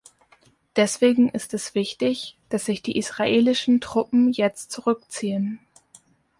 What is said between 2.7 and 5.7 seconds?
die israelischen Truppen jetzt zurückziehen.